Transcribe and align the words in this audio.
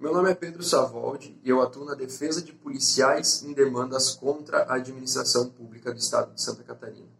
Meu 0.00 0.14
nome 0.14 0.30
é 0.30 0.34
Pedro 0.34 0.62
Savoldi 0.62 1.38
e 1.44 1.50
eu 1.50 1.60
atuo 1.60 1.84
na 1.84 1.94
defesa 1.94 2.40
de 2.40 2.54
policiais 2.54 3.42
em 3.42 3.52
demandas 3.52 4.14
contra 4.14 4.62
a 4.62 4.76
administração 4.76 5.50
pública 5.50 5.92
do 5.92 5.98
Estado 5.98 6.32
de 6.32 6.40
Santa 6.40 6.62
Catarina. 6.62 7.10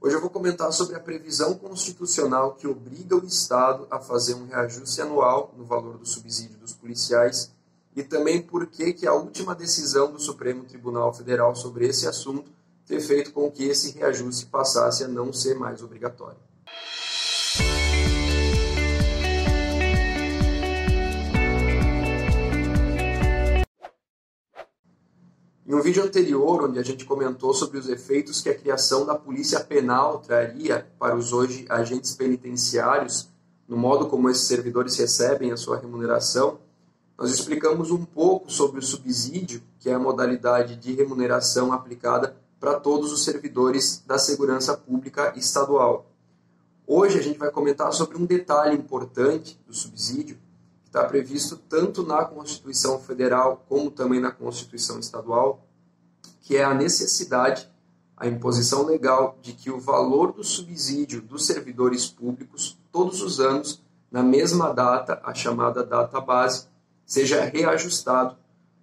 Hoje 0.00 0.16
eu 0.16 0.20
vou 0.20 0.28
comentar 0.28 0.72
sobre 0.72 0.96
a 0.96 1.00
previsão 1.00 1.54
constitucional 1.54 2.56
que 2.56 2.66
obriga 2.66 3.14
o 3.14 3.24
Estado 3.24 3.86
a 3.92 4.00
fazer 4.00 4.34
um 4.34 4.44
reajuste 4.44 5.02
anual 5.02 5.54
no 5.56 5.64
valor 5.64 5.96
do 5.96 6.04
subsídio 6.04 6.58
dos 6.58 6.72
policiais 6.72 7.52
e 7.94 8.02
também 8.02 8.42
por 8.42 8.66
que 8.66 9.06
a 9.06 9.14
última 9.14 9.54
decisão 9.54 10.10
do 10.10 10.18
Supremo 10.18 10.64
Tribunal 10.64 11.14
Federal 11.14 11.54
sobre 11.54 11.86
esse 11.86 12.08
assunto 12.08 12.50
ter 12.84 13.00
feito 13.00 13.32
com 13.32 13.48
que 13.48 13.66
esse 13.66 13.92
reajuste 13.92 14.46
passasse 14.46 15.04
a 15.04 15.08
não 15.08 15.32
ser 15.32 15.54
mais 15.54 15.80
obrigatório. 15.80 16.38
Em 25.66 25.74
um 25.74 25.80
vídeo 25.80 26.04
anterior, 26.04 26.62
onde 26.62 26.78
a 26.78 26.82
gente 26.82 27.06
comentou 27.06 27.54
sobre 27.54 27.78
os 27.78 27.88
efeitos 27.88 28.42
que 28.42 28.50
a 28.50 28.54
criação 28.54 29.06
da 29.06 29.14
polícia 29.14 29.58
penal 29.60 30.18
traria 30.18 30.86
para 30.98 31.16
os 31.16 31.32
hoje 31.32 31.64
agentes 31.70 32.14
penitenciários, 32.14 33.30
no 33.66 33.74
modo 33.74 34.06
como 34.06 34.28
esses 34.28 34.46
servidores 34.46 34.94
recebem 34.98 35.52
a 35.52 35.56
sua 35.56 35.78
remuneração, 35.78 36.58
nós 37.16 37.30
explicamos 37.30 37.90
um 37.90 38.04
pouco 38.04 38.52
sobre 38.52 38.78
o 38.78 38.82
subsídio, 38.82 39.62
que 39.80 39.88
é 39.88 39.94
a 39.94 39.98
modalidade 39.98 40.76
de 40.76 40.92
remuneração 40.92 41.72
aplicada 41.72 42.36
para 42.60 42.78
todos 42.78 43.10
os 43.10 43.24
servidores 43.24 44.02
da 44.06 44.18
segurança 44.18 44.76
pública 44.76 45.32
estadual. 45.34 46.04
Hoje 46.86 47.18
a 47.18 47.22
gente 47.22 47.38
vai 47.38 47.50
comentar 47.50 47.90
sobre 47.94 48.18
um 48.18 48.26
detalhe 48.26 48.76
importante 48.76 49.58
do 49.66 49.72
subsídio, 49.72 50.36
está 50.94 51.04
previsto 51.04 51.56
tanto 51.56 52.06
na 52.06 52.24
Constituição 52.24 53.00
Federal 53.00 53.64
como 53.68 53.90
também 53.90 54.20
na 54.20 54.30
Constituição 54.30 55.00
Estadual, 55.00 55.66
que 56.40 56.56
é 56.56 56.62
a 56.62 56.72
necessidade, 56.72 57.68
a 58.16 58.28
imposição 58.28 58.84
legal 58.84 59.36
de 59.42 59.54
que 59.54 59.72
o 59.72 59.80
valor 59.80 60.32
do 60.32 60.44
subsídio 60.44 61.20
dos 61.20 61.46
servidores 61.46 62.06
públicos, 62.06 62.78
todos 62.92 63.22
os 63.22 63.40
anos, 63.40 63.82
na 64.08 64.22
mesma 64.22 64.72
data, 64.72 65.20
a 65.24 65.34
chamada 65.34 65.84
data 65.84 66.20
base, 66.20 66.68
seja 67.04 67.42
reajustado 67.42 68.36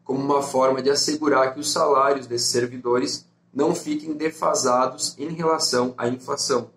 como 0.04 0.20
uma 0.20 0.42
forma 0.42 0.82
de 0.82 0.90
assegurar 0.90 1.54
que 1.54 1.62
os 1.62 1.72
salários 1.72 2.28
desses 2.28 2.50
servidores 2.50 3.26
não 3.54 3.74
fiquem 3.74 4.14
defasados 4.14 5.16
em 5.18 5.30
relação 5.30 5.94
à 5.98 6.10
inflação. 6.10 6.72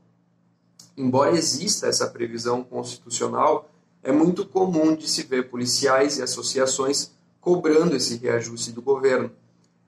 Embora 0.96 1.36
exista 1.36 1.88
essa 1.88 2.06
previsão 2.06 2.62
constitucional, 2.62 3.68
é 4.04 4.12
muito 4.12 4.46
comum 4.46 4.94
de 4.94 5.08
se 5.08 5.22
ver 5.22 5.48
policiais 5.48 6.18
e 6.18 6.22
associações 6.22 7.10
cobrando 7.40 7.96
esse 7.96 8.16
reajuste 8.16 8.70
do 8.70 8.82
governo. 8.82 9.30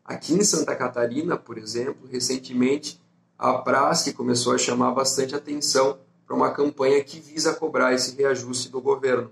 Aqui 0.03 0.33
em 0.33 0.43
Santa 0.43 0.75
Catarina, 0.75 1.37
por 1.37 1.59
exemplo, 1.59 2.09
recentemente 2.11 2.99
a 3.39 3.53
Praça 3.59 4.11
começou 4.15 4.55
a 4.55 4.59
chamar 4.59 4.93
bastante 4.93 5.35
atenção 5.35 5.99
para 6.27 6.35
uma 6.35 6.51
campanha 6.51 7.05
que 7.05 7.21
visa 7.21 7.53
cobrar 7.55 7.93
esse 7.93 8.17
reajuste 8.17 8.71
do 8.71 8.81
governo. 8.81 9.31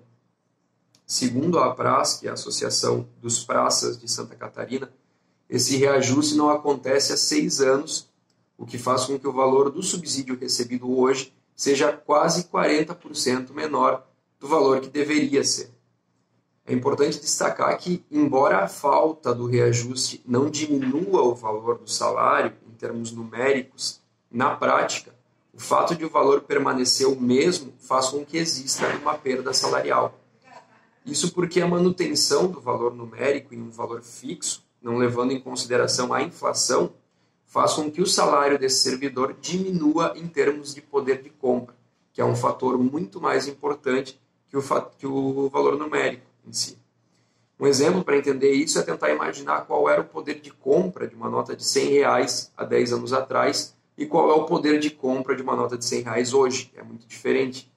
Segundo 1.07 1.59
a 1.59 1.75
Praça, 1.75 2.21
que 2.21 2.27
é 2.27 2.31
a 2.31 2.35
Associação 2.35 3.09
dos 3.23 3.43
Praças 3.43 3.99
de 3.99 4.07
Santa 4.07 4.35
Catarina, 4.35 4.93
esse 5.49 5.77
reajuste 5.79 6.35
não 6.35 6.51
acontece 6.51 7.13
há 7.13 7.17
seis 7.17 7.63
anos, 7.63 8.11
o 8.59 8.67
que 8.67 8.77
faz 8.77 9.07
com 9.07 9.19
que 9.19 9.27
o 9.27 9.33
valor 9.33 9.71
do 9.71 9.83
subsídio 9.83 10.39
recebido 10.39 10.99
hoje 10.99 11.33
seja 11.57 11.91
quase 11.91 12.45
40% 12.45 13.51
menor 13.53 14.07
do 14.45 14.49
valor 14.49 14.79
que 14.79 14.91
deveria 14.91 15.43
ser. 15.43 15.71
É 16.67 16.75
importante 16.75 17.19
destacar 17.19 17.79
que, 17.79 18.05
embora 18.11 18.59
a 18.59 18.69
falta 18.69 19.35
do 19.35 19.47
reajuste 19.47 20.23
não 20.27 20.51
diminua 20.51 21.23
o 21.23 21.35
valor 21.35 21.79
do 21.79 21.91
salário 21.91 22.53
em 22.69 22.73
termos 22.73 23.11
numéricos, 23.11 24.03
na 24.31 24.55
prática, 24.55 25.15
o 25.55 25.59
fato 25.59 25.97
de 25.97 26.05
o 26.05 26.11
valor 26.11 26.43
permanecer 26.43 27.09
o 27.09 27.19
mesmo 27.19 27.73
faz 27.79 28.09
com 28.09 28.23
que 28.23 28.37
exista 28.37 28.87
uma 28.99 29.15
perda 29.15 29.55
salarial. 29.55 30.21
Isso 31.07 31.33
porque 31.33 31.63
a 31.63 31.67
manutenção 31.67 32.47
do 32.47 32.61
valor 32.61 32.95
numérico 32.95 33.55
em 33.55 33.63
um 33.63 33.71
valor 33.71 34.03
fixo, 34.03 34.63
não 34.83 34.99
levando 34.99 35.33
em 35.33 35.41
consideração 35.41 36.13
a 36.13 36.23
inflação, 36.23 36.93
faz 37.47 37.73
com 37.73 37.91
que 37.91 38.03
o 38.03 38.07
salário 38.07 38.59
desse 38.59 38.83
servidor 38.83 39.35
diminua 39.41 40.13
em 40.15 40.27
termos 40.29 40.75
de 40.75 40.83
poder 40.83 41.23
de 41.23 41.31
compra, 41.31 41.75
que 42.13 42.21
é 42.21 42.25
um 42.27 42.37
fator 42.37 42.77
muito 42.77 43.23
mais 43.23 43.49
importante 43.49 44.23
que 44.55 44.59
o, 44.59 44.81
que 44.99 45.07
o 45.07 45.49
valor 45.49 45.77
numérico 45.77 46.27
em 46.47 46.53
si. 46.53 46.79
Um 47.59 47.67
exemplo 47.67 48.05
para 48.05 48.17
entender 48.17 48.53
isso 48.53 48.79
é 48.79 48.83
tentar 48.83 49.11
imaginar 49.11 49.63
qual 49.63 49.89
era 49.89 50.01
o 50.01 50.05
poder 50.05 50.41
de 50.41 50.53
compra 50.53 51.07
de 51.07 51.15
uma 51.15 51.29
nota 51.29 51.57
de 51.57 51.65
100 51.65 51.91
reais 51.91 52.53
há 52.57 52.65
10 52.65 52.93
anos 52.93 53.13
atrás 53.13 53.77
e 53.97 54.07
qual 54.07 54.31
é 54.31 54.35
o 54.35 54.45
poder 54.45 54.79
de 54.79 54.91
compra 54.91 55.35
de 55.35 55.43
uma 55.43 55.57
nota 55.57 55.79
de 55.79 55.85
100 55.85 56.03
reais 56.03 56.33
hoje. 56.35 56.73
É 56.77 56.83
muito 56.83 57.07
diferente. 57.07 57.73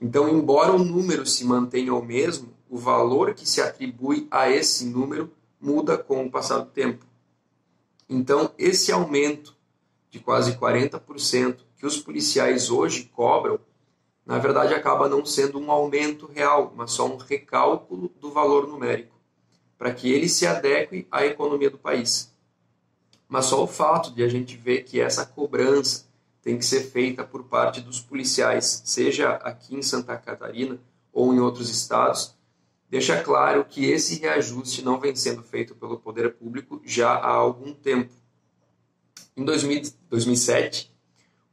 Então, 0.00 0.28
embora 0.28 0.72
o 0.72 0.78
número 0.78 1.26
se 1.26 1.44
mantenha 1.44 1.94
o 1.94 2.04
mesmo, 2.04 2.54
o 2.68 2.78
valor 2.78 3.34
que 3.34 3.48
se 3.48 3.60
atribui 3.60 4.26
a 4.30 4.48
esse 4.48 4.86
número 4.86 5.30
muda 5.60 5.98
com 5.98 6.24
o 6.24 6.30
passar 6.30 6.58
do 6.58 6.70
tempo. 6.70 7.04
Então, 8.08 8.52
esse 8.56 8.90
aumento 8.90 9.54
de 10.08 10.18
quase 10.18 10.56
40% 10.56 11.58
que 11.76 11.86
os 11.86 11.98
policiais 11.98 12.70
hoje 12.70 13.10
cobram 13.14 13.60
na 14.30 14.38
verdade 14.38 14.72
acaba 14.72 15.08
não 15.08 15.26
sendo 15.26 15.58
um 15.58 15.72
aumento 15.72 16.30
real, 16.32 16.72
mas 16.76 16.92
só 16.92 17.04
um 17.04 17.16
recálculo 17.16 18.12
do 18.20 18.30
valor 18.30 18.68
numérico, 18.68 19.18
para 19.76 19.92
que 19.92 20.08
ele 20.12 20.28
se 20.28 20.46
adeque 20.46 21.04
à 21.10 21.26
economia 21.26 21.68
do 21.68 21.76
país. 21.76 22.32
Mas 23.28 23.46
só 23.46 23.60
o 23.60 23.66
fato 23.66 24.12
de 24.12 24.22
a 24.22 24.28
gente 24.28 24.56
ver 24.56 24.84
que 24.84 25.00
essa 25.00 25.26
cobrança 25.26 26.06
tem 26.42 26.56
que 26.56 26.64
ser 26.64 26.82
feita 26.82 27.24
por 27.24 27.42
parte 27.42 27.80
dos 27.80 27.98
policiais, 27.98 28.82
seja 28.84 29.30
aqui 29.30 29.74
em 29.74 29.82
Santa 29.82 30.16
Catarina 30.16 30.78
ou 31.12 31.34
em 31.34 31.40
outros 31.40 31.68
estados, 31.68 32.36
deixa 32.88 33.20
claro 33.20 33.64
que 33.64 33.84
esse 33.84 34.20
reajuste 34.20 34.80
não 34.80 35.00
vem 35.00 35.16
sendo 35.16 35.42
feito 35.42 35.74
pelo 35.74 35.98
poder 35.98 36.34
público 36.34 36.80
já 36.84 37.14
há 37.14 37.32
algum 37.32 37.74
tempo. 37.74 38.12
Em 39.36 39.44
2007, 39.44 40.89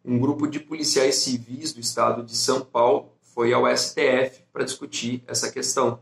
um 0.08 0.18
grupo 0.18 0.48
de 0.48 0.62
policiais 0.62 1.16
civis 1.16 1.74
do 1.74 1.82
estado 1.82 2.24
de 2.24 2.34
São 2.34 2.62
Paulo 2.62 3.12
foi 3.22 3.52
ao 3.52 3.68
STF 3.68 4.42
para 4.54 4.64
discutir 4.64 5.22
essa 5.28 5.52
questão. 5.52 6.00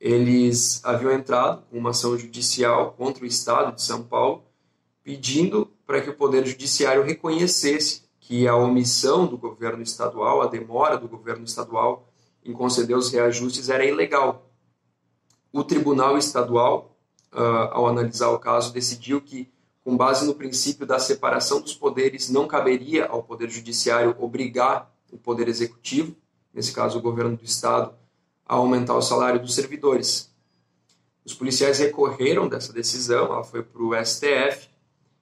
Eles 0.00 0.84
haviam 0.84 1.12
entrado 1.12 1.62
com 1.70 1.78
uma 1.78 1.90
ação 1.90 2.18
judicial 2.18 2.92
contra 2.94 3.22
o 3.22 3.26
estado 3.26 3.72
de 3.72 3.82
São 3.82 4.02
Paulo, 4.02 4.44
pedindo 5.04 5.66
para 5.86 6.00
que 6.00 6.10
o 6.10 6.16
Poder 6.16 6.44
Judiciário 6.44 7.04
reconhecesse 7.04 8.02
que 8.18 8.48
a 8.48 8.56
omissão 8.56 9.26
do 9.26 9.38
governo 9.38 9.82
estadual, 9.82 10.42
a 10.42 10.48
demora 10.48 10.98
do 10.98 11.08
governo 11.08 11.44
estadual 11.44 12.08
em 12.44 12.52
conceder 12.52 12.96
os 12.96 13.12
reajustes 13.12 13.68
era 13.68 13.84
ilegal. 13.84 14.50
O 15.52 15.62
Tribunal 15.62 16.18
Estadual, 16.18 16.96
ah, 17.30 17.70
ao 17.72 17.86
analisar 17.86 18.30
o 18.30 18.40
caso, 18.40 18.72
decidiu 18.72 19.20
que 19.20 19.48
com 19.88 19.96
base 19.96 20.26
no 20.26 20.34
princípio 20.34 20.84
da 20.84 20.98
separação 20.98 21.62
dos 21.62 21.72
poderes, 21.72 22.28
não 22.28 22.46
caberia 22.46 23.06
ao 23.06 23.22
Poder 23.22 23.48
Judiciário 23.48 24.14
obrigar 24.18 24.94
o 25.10 25.16
Poder 25.16 25.48
Executivo, 25.48 26.14
nesse 26.52 26.74
caso 26.74 26.98
o 26.98 27.00
governo 27.00 27.38
do 27.38 27.44
Estado, 27.46 27.94
a 28.44 28.56
aumentar 28.56 28.94
o 28.94 29.00
salário 29.00 29.40
dos 29.40 29.54
servidores. 29.54 30.30
Os 31.24 31.32
policiais 31.32 31.78
recorreram 31.78 32.50
dessa 32.50 32.70
decisão, 32.70 33.32
ela 33.32 33.42
foi 33.42 33.62
para 33.62 33.82
o 33.82 33.94
STF, 34.04 34.68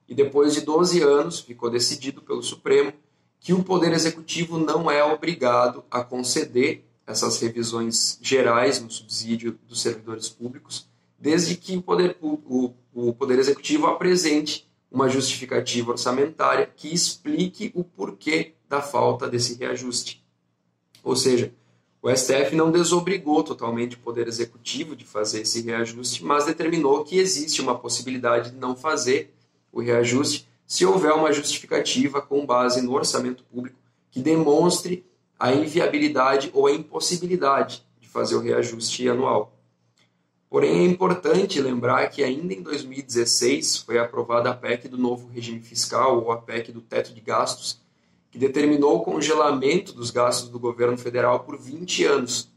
e 0.05 0.13
depois 0.13 0.53
de 0.53 0.59
12 0.59 1.01
anos 1.01 1.39
ficou 1.39 1.69
decidido 1.69 2.21
pelo 2.21 2.43
Supremo 2.43 2.91
que 3.39 3.53
o 3.53 3.63
Poder 3.63 3.93
Executivo 3.93 4.57
não 4.57 4.91
é 4.91 5.01
obrigado 5.01 5.85
a 5.89 6.03
conceder 6.03 6.83
essas 7.07 7.39
revisões 7.39 8.19
gerais 8.21 8.81
no 8.81 8.91
subsídio 8.91 9.57
dos 9.65 9.81
servidores 9.81 10.27
públicos, 10.27 10.89
desde 11.19 11.55
que 11.55 11.77
o 11.77 11.81
Poder, 11.81 12.17
o, 12.21 12.73
o 12.93 13.13
poder 13.13 13.39
Executivo 13.39 13.87
apresente 13.87 14.67
uma 14.91 15.09
justificativa 15.09 15.91
orçamentária 15.91 16.65
que 16.65 16.93
explique 16.93 17.71
o 17.75 17.83
porquê 17.83 18.53
da 18.69 18.81
falta 18.81 19.27
desse 19.27 19.55
reajuste. 19.55 20.23
Ou 21.03 21.15
seja, 21.15 21.53
o 22.01 22.09
STF 22.15 22.55
não 22.55 22.71
desobrigou 22.71 23.43
totalmente 23.43 23.95
o 23.95 23.99
Poder 23.99 24.27
Executivo 24.27 24.95
de 24.95 25.05
fazer 25.05 25.41
esse 25.41 25.61
reajuste, 25.61 26.23
mas 26.23 26.45
determinou 26.45 27.03
que 27.03 27.17
existe 27.17 27.61
uma 27.61 27.77
possibilidade 27.77 28.51
de 28.51 28.57
não 28.57 28.75
fazer 28.75 29.33
o 29.71 29.81
reajuste 29.81 30.47
se 30.65 30.85
houver 30.85 31.13
uma 31.13 31.31
justificativa 31.31 32.21
com 32.21 32.45
base 32.45 32.81
no 32.81 32.93
orçamento 32.93 33.43
público 33.43 33.77
que 34.11 34.21
demonstre 34.21 35.05
a 35.39 35.53
inviabilidade 35.53 36.49
ou 36.53 36.67
a 36.67 36.71
impossibilidade 36.71 37.85
de 37.99 38.07
fazer 38.07 38.35
o 38.35 38.41
reajuste 38.41 39.07
anual. 39.07 39.56
Porém, 40.49 40.79
é 40.79 40.83
importante 40.85 41.59
lembrar 41.61 42.09
que 42.09 42.23
ainda 42.23 42.53
em 42.53 42.61
2016 42.61 43.77
foi 43.79 43.99
aprovada 43.99 44.49
a 44.49 44.53
PEC 44.53 44.87
do 44.87 44.97
novo 44.97 45.27
regime 45.27 45.59
fiscal, 45.59 46.23
ou 46.23 46.31
a 46.31 46.37
PEC 46.37 46.71
do 46.71 46.79
teto 46.79 47.13
de 47.13 47.19
gastos, 47.19 47.81
que 48.31 48.37
determinou 48.39 48.95
o 48.97 49.01
congelamento 49.01 49.91
dos 49.91 50.09
gastos 50.09 50.49
do 50.49 50.57
governo 50.59 50.97
federal 50.97 51.41
por 51.41 51.57
20 51.59 52.05
anos. 52.05 52.49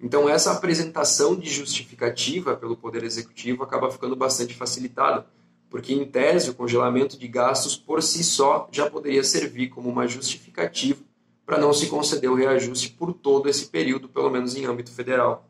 Então, 0.00 0.28
essa 0.28 0.52
apresentação 0.52 1.34
de 1.34 1.48
justificativa 1.48 2.56
pelo 2.56 2.76
Poder 2.76 3.02
Executivo 3.02 3.62
acaba 3.62 3.90
ficando 3.90 4.14
bastante 4.14 4.54
facilitada, 4.54 5.26
porque, 5.68 5.92
em 5.94 6.04
tese, 6.04 6.50
o 6.50 6.54
congelamento 6.54 7.18
de 7.18 7.26
gastos 7.26 7.76
por 7.76 8.02
si 8.02 8.22
só 8.22 8.68
já 8.70 8.88
poderia 8.88 9.24
servir 9.24 9.68
como 9.68 9.88
uma 9.88 10.06
justificativa 10.06 11.00
para 11.44 11.58
não 11.58 11.72
se 11.72 11.86
conceder 11.86 12.30
o 12.30 12.34
reajuste 12.34 12.90
por 12.90 13.12
todo 13.12 13.48
esse 13.48 13.66
período, 13.66 14.08
pelo 14.08 14.30
menos 14.30 14.54
em 14.54 14.64
âmbito 14.64 14.92
federal. 14.92 15.48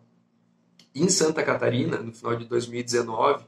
Em 0.94 1.08
Santa 1.08 1.42
Catarina, 1.42 1.96
no 1.98 2.12
final 2.12 2.36
de 2.36 2.44
2019, 2.44 3.44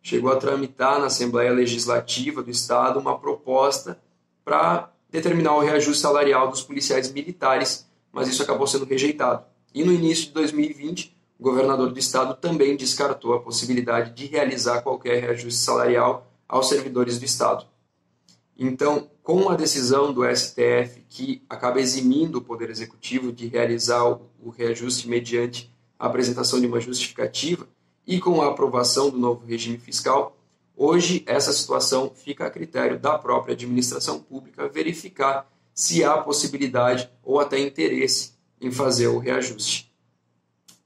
chegou 0.00 0.30
a 0.30 0.36
tramitar 0.36 1.00
na 1.00 1.06
Assembleia 1.06 1.50
Legislativa 1.50 2.42
do 2.42 2.50
Estado 2.50 3.00
uma 3.00 3.18
proposta 3.18 4.00
para 4.44 4.92
determinar 5.10 5.56
o 5.56 5.60
reajuste 5.60 6.00
salarial 6.00 6.48
dos 6.48 6.62
policiais 6.62 7.12
militares, 7.12 7.88
mas 8.12 8.28
isso 8.28 8.42
acabou 8.42 8.68
sendo 8.68 8.84
rejeitado. 8.84 9.44
E 9.74 9.82
no 9.82 9.92
início 9.92 10.26
de 10.26 10.32
2020, 10.32 11.16
o 11.38 11.42
governador 11.42 11.92
do 11.92 11.98
estado 11.98 12.34
também 12.34 12.76
descartou 12.76 13.34
a 13.34 13.40
possibilidade 13.40 14.12
de 14.12 14.26
realizar 14.26 14.82
qualquer 14.82 15.20
reajuste 15.20 15.60
salarial 15.60 16.30
aos 16.48 16.68
servidores 16.68 17.18
do 17.18 17.24
estado. 17.24 17.66
Então, 18.56 19.10
com 19.22 19.50
a 19.50 19.56
decisão 19.56 20.12
do 20.12 20.24
STF 20.24 21.04
que 21.08 21.42
acaba 21.50 21.80
eximindo 21.80 22.38
o 22.38 22.42
Poder 22.42 22.70
Executivo 22.70 23.32
de 23.32 23.48
realizar 23.48 24.04
o 24.06 24.50
reajuste 24.56 25.08
mediante 25.08 25.74
a 25.98 26.06
apresentação 26.06 26.60
de 26.60 26.66
uma 26.66 26.80
justificativa 26.80 27.68
e 28.06 28.20
com 28.20 28.40
a 28.42 28.48
aprovação 28.48 29.10
do 29.10 29.18
novo 29.18 29.44
regime 29.46 29.78
fiscal, 29.78 30.36
hoje 30.76 31.22
essa 31.26 31.52
situação 31.52 32.12
fica 32.14 32.46
a 32.46 32.50
critério 32.50 32.98
da 32.98 33.18
própria 33.18 33.54
administração 33.54 34.20
pública 34.20 34.68
verificar 34.68 35.50
se 35.74 36.04
há 36.04 36.16
possibilidade 36.18 37.10
ou 37.22 37.40
até 37.40 37.58
interesse 37.58 38.34
em 38.60 38.70
fazer 38.70 39.08
o 39.08 39.18
reajuste. 39.18 39.92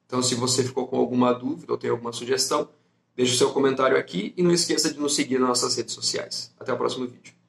Então, 0.06 0.22
se 0.22 0.34
você 0.34 0.64
ficou 0.64 0.88
com 0.88 0.98
alguma 0.98 1.32
dúvida 1.32 1.72
ou 1.72 1.78
tem 1.78 1.90
alguma 1.90 2.12
sugestão, 2.12 2.68
deixe 3.14 3.34
o 3.34 3.38
seu 3.38 3.52
comentário 3.52 3.96
aqui 3.96 4.34
e 4.36 4.42
não 4.42 4.50
esqueça 4.50 4.92
de 4.92 4.98
nos 4.98 5.14
seguir 5.14 5.38
nas 5.38 5.48
nossas 5.48 5.76
redes 5.76 5.94
sociais. 5.94 6.52
Até 6.58 6.72
o 6.72 6.76
próximo 6.76 7.06
vídeo. 7.06 7.39